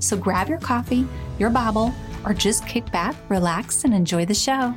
[0.00, 1.06] So grab your coffee,
[1.38, 4.74] your Bible, or just kick back, relax, and enjoy the show.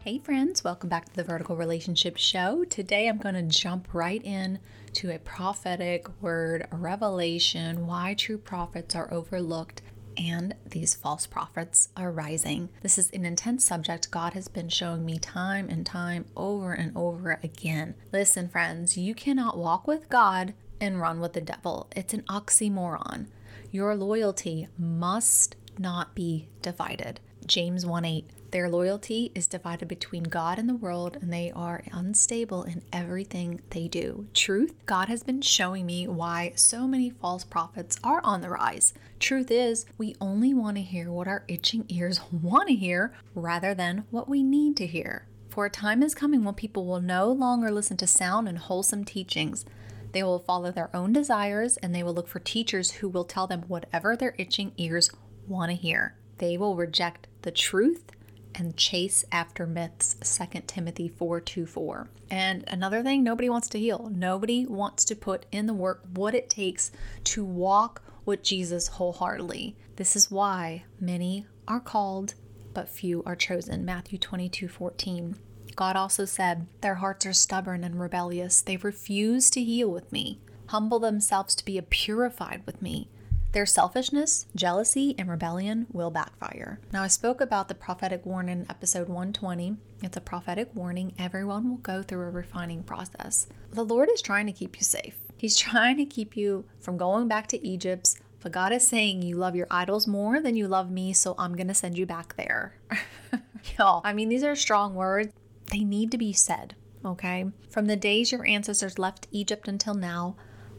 [0.00, 2.64] Hey, friends, welcome back to the Vertical Relationship Show.
[2.64, 4.58] Today I'm going to jump right in
[4.94, 9.80] to a prophetic word, a revelation, why true prophets are overlooked
[10.16, 12.68] and these false prophets are rising.
[12.82, 16.96] This is an intense subject God has been showing me time and time over and
[16.96, 17.94] over again.
[18.12, 21.88] Listen, friends, you cannot walk with God and run with the devil.
[21.94, 23.26] It's an oxymoron.
[23.70, 27.20] Your loyalty must not be divided.
[27.46, 28.30] James 1 8.
[28.50, 33.60] Their loyalty is divided between God and the world, and they are unstable in everything
[33.70, 34.28] they do.
[34.32, 38.94] Truth, God has been showing me why so many false prophets are on the rise.
[39.18, 43.74] Truth is, we only want to hear what our itching ears want to hear rather
[43.74, 45.26] than what we need to hear.
[45.48, 49.04] For a time is coming when people will no longer listen to sound and wholesome
[49.04, 49.64] teachings.
[50.12, 53.48] They will follow their own desires and they will look for teachers who will tell
[53.48, 55.10] them whatever their itching ears
[55.48, 56.14] want to hear.
[56.38, 58.10] They will reject the truth
[58.54, 63.78] and chase after myths 2 timothy 4 2 4 and another thing nobody wants to
[63.78, 64.10] heal.
[64.12, 66.90] Nobody wants to put in the work what it takes
[67.24, 69.76] to walk with jesus wholeheartedly.
[69.96, 72.34] This is why many are called
[72.72, 73.84] but few are chosen.
[73.84, 75.36] Matthew 22 14
[75.76, 78.62] god also said their hearts are stubborn and rebellious.
[78.62, 80.40] They refuse to heal with me.
[80.68, 83.08] Humble themselves to be purified with me
[83.54, 86.80] their selfishness, jealousy, and rebellion will backfire.
[86.92, 89.76] Now, I spoke about the prophetic warning in episode 120.
[90.02, 91.14] It's a prophetic warning.
[91.18, 93.46] Everyone will go through a refining process.
[93.70, 97.28] The Lord is trying to keep you safe, He's trying to keep you from going
[97.28, 98.16] back to Egypt.
[98.42, 101.56] But God is saying, You love your idols more than you love me, so I'm
[101.56, 102.74] going to send you back there.
[103.78, 105.32] Y'all, I mean, these are strong words.
[105.70, 107.46] They need to be said, okay?
[107.70, 110.36] From the days your ancestors left Egypt until now,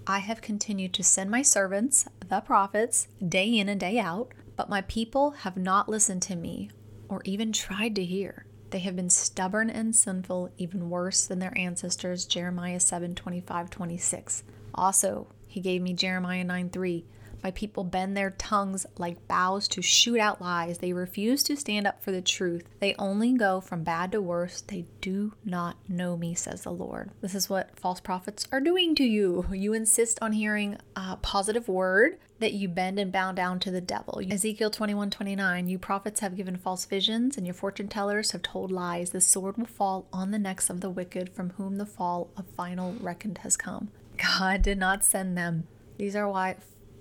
[0.08, 4.70] I have continued to send my servants, the prophets, day in and day out, but
[4.70, 6.70] my people have not listened to me
[7.10, 8.46] or even tried to hear.
[8.70, 12.26] They have been stubborn and sinful, even worse than their ancestors.
[12.26, 14.44] Jeremiah 7 25 26.
[14.76, 17.06] Also, he gave me Jeremiah 9 3.
[17.46, 20.80] My people bend their tongues like bows to shoot out lies.
[20.80, 22.64] They refuse to stand up for the truth.
[22.80, 24.62] They only go from bad to worse.
[24.62, 27.12] They do not know me, says the Lord.
[27.22, 29.46] This is what false prophets are doing to you.
[29.54, 33.80] You insist on hearing a positive word that you bend and bow down to the
[33.80, 34.22] devil.
[34.28, 38.72] Ezekiel 21 29, you prophets have given false visions, and your fortune tellers have told
[38.72, 39.12] lies.
[39.12, 42.48] The sword will fall on the necks of the wicked, from whom the fall of
[42.58, 43.90] final reckoned has come.
[44.18, 45.68] God did not send them.
[45.98, 46.56] These are why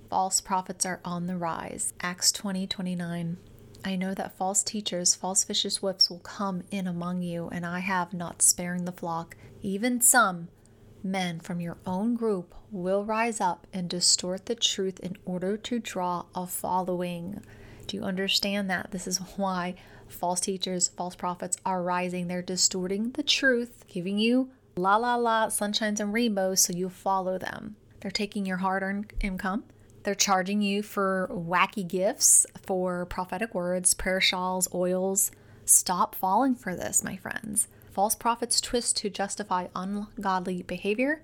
[0.09, 1.93] false prophets are on the rise.
[2.01, 3.37] Acts 20 29.
[3.83, 7.79] I know that false teachers, false vicious whips will come in among you, and I
[7.79, 9.37] have not sparing the flock.
[9.61, 10.47] Even some
[11.03, 15.77] men from your own group will rise up and distort the truth in order to
[15.77, 17.41] draw a following.
[17.85, 18.89] Do you understand that?
[18.89, 19.75] This is why
[20.07, 22.27] false teachers, false prophets are rising.
[22.27, 27.37] They're distorting the truth, giving you la la la, sunshines and rainbows, so you follow
[27.37, 27.75] them.
[27.99, 29.63] They're taking your hard earned income
[30.05, 35.31] they're charging you for wacky gifts, for prophetic words, prayer shawls, oils.
[35.65, 37.67] Stop falling for this, my friends.
[37.91, 41.23] False prophets twist to justify ungodly behavior,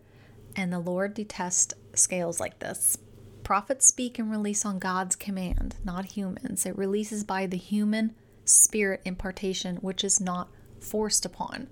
[0.56, 2.98] and the Lord detests scales like this.
[3.44, 6.66] Prophets speak and release on God's command, not humans.
[6.66, 10.50] It releases by the human spirit impartation, which is not
[10.80, 11.68] forced upon.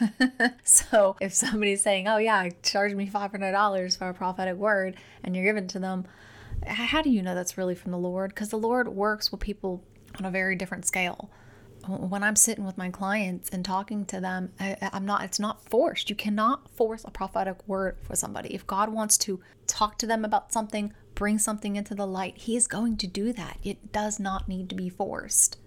[0.64, 4.96] so if somebody's saying, "Oh yeah, charge me five hundred dollars for a prophetic word,"
[5.22, 6.04] and you're giving to them,
[6.66, 8.30] how do you know that's really from the Lord?
[8.30, 9.84] Because the Lord works with people
[10.18, 11.30] on a very different scale.
[11.88, 15.68] When I'm sitting with my clients and talking to them, I, am not, it's not
[15.68, 16.10] forced.
[16.10, 18.54] You cannot force a prophetic word for somebody.
[18.54, 22.56] If God wants to talk to them about something, bring something into the light, He
[22.56, 23.58] is going to do that.
[23.64, 25.58] It does not need to be forced.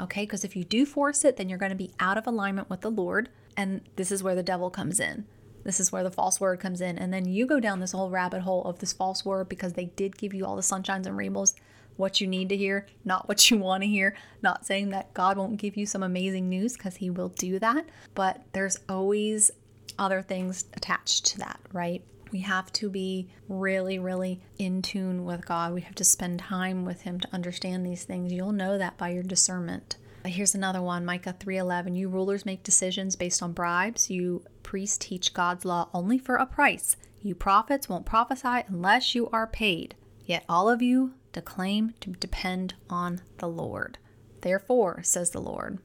[0.00, 0.22] Okay?
[0.22, 2.80] Because if you do force it, then you're going to be out of alignment with
[2.80, 3.28] the Lord.
[3.56, 5.26] And this is where the devil comes in.
[5.64, 6.98] This is where the false word comes in.
[6.98, 9.86] And then you go down this whole rabbit hole of this false word because they
[9.86, 11.54] did give you all the sunshines and rainbows,
[11.96, 14.16] what you need to hear, not what you want to hear.
[14.42, 17.86] Not saying that God won't give you some amazing news because He will do that.
[18.14, 19.50] But there's always
[19.98, 22.02] other things attached to that, right?
[22.32, 25.74] We have to be really, really in tune with God.
[25.74, 28.32] We have to spend time with Him to understand these things.
[28.32, 29.96] You'll know that by your discernment.
[30.24, 31.94] Here's another one, Micah 3:11.
[31.96, 34.10] You rulers make decisions based on bribes.
[34.10, 36.96] You priests teach God's law only for a price.
[37.22, 39.94] You prophets won't prophesy unless you are paid.
[40.24, 43.98] Yet all of you declaim to depend on the Lord.
[44.42, 45.78] Therefore, says the Lord,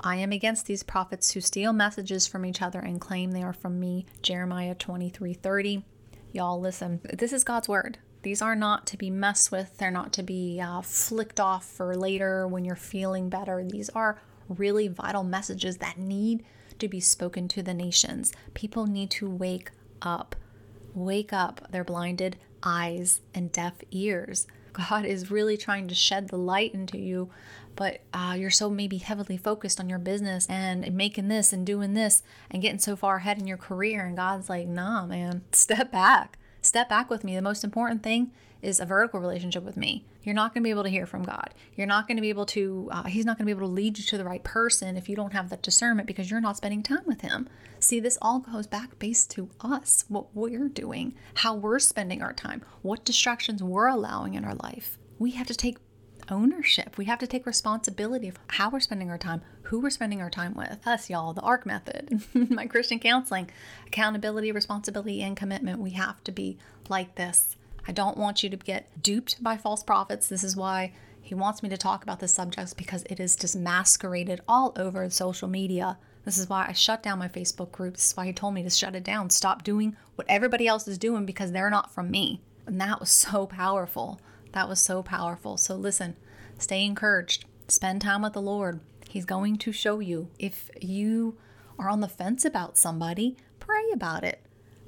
[0.00, 3.52] I am against these prophets who steal messages from each other and claim they are
[3.52, 4.06] from me.
[4.22, 5.84] Jeremiah 23:30.
[6.32, 7.00] Y'all listen.
[7.12, 7.98] This is God's word.
[8.24, 9.76] These are not to be messed with.
[9.78, 13.62] They're not to be uh, flicked off for later when you're feeling better.
[13.62, 16.44] These are really vital messages that need
[16.80, 18.32] to be spoken to the nations.
[18.54, 19.70] People need to wake
[20.02, 20.34] up.
[20.94, 24.46] Wake up their blinded eyes and deaf ears.
[24.72, 27.30] God is really trying to shed the light into you
[27.76, 31.94] but uh, you're so maybe heavily focused on your business and making this and doing
[31.94, 34.04] this and getting so far ahead in your career.
[34.04, 36.38] And God's like, nah, man, step back.
[36.64, 37.36] Step back with me.
[37.36, 38.32] The most important thing
[38.62, 40.06] is a vertical relationship with me.
[40.22, 41.52] You're not going to be able to hear from God.
[41.76, 43.74] You're not going to be able to, uh, He's not going to be able to
[43.74, 46.56] lead you to the right person if you don't have that discernment because you're not
[46.56, 47.50] spending time with Him.
[47.80, 52.32] See, this all goes back based to us, what we're doing, how we're spending our
[52.32, 54.98] time, what distractions we're allowing in our life.
[55.18, 55.76] We have to take
[56.30, 56.96] ownership.
[56.96, 60.30] We have to take responsibility of how we're spending our time, who we're spending our
[60.30, 60.86] time with.
[60.86, 63.50] Us, y'all, the ARC method, my Christian counseling,
[63.86, 65.80] accountability, responsibility, and commitment.
[65.80, 67.56] We have to be like this.
[67.86, 70.28] I don't want you to get duped by false prophets.
[70.28, 73.56] This is why he wants me to talk about this subject because it is just
[73.56, 75.98] masqueraded all over social media.
[76.24, 77.94] This is why I shut down my Facebook group.
[77.94, 79.30] This is why he told me to shut it down.
[79.30, 82.40] Stop doing what everybody else is doing because they're not from me.
[82.66, 84.20] And that was so powerful.
[84.54, 85.56] That was so powerful.
[85.56, 86.14] So listen,
[86.58, 87.44] stay encouraged.
[87.66, 88.78] Spend time with the Lord.
[89.08, 90.28] He's going to show you.
[90.38, 91.36] If you
[91.76, 94.40] are on the fence about somebody, pray about it.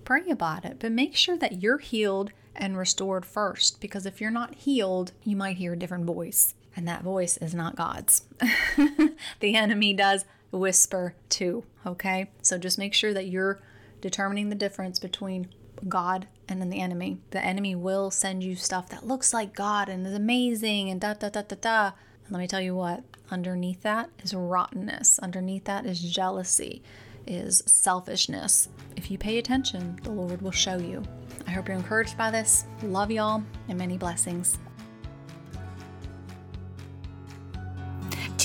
[0.05, 0.77] Pray about it.
[0.79, 3.81] But make sure that you're healed and restored first.
[3.81, 6.55] Because if you're not healed, you might hear a different voice.
[6.77, 8.23] And that voice is not God's.
[9.41, 12.31] the enemy does whisper too, okay?
[12.41, 13.61] So just make sure that you're
[14.01, 15.49] determining the difference between
[15.88, 17.19] God and then the enemy.
[17.31, 21.14] The enemy will send you stuff that looks like God and is amazing and da
[21.14, 21.87] da da da da.
[22.25, 25.19] And let me tell you what, underneath that is rottenness.
[25.19, 26.82] Underneath that is jealousy,
[27.26, 28.69] is selfishness.
[28.96, 31.02] If you pay attention, the Lord will show you.
[31.46, 32.64] I hope you're encouraged by this.
[32.82, 34.58] Love y'all and many blessings.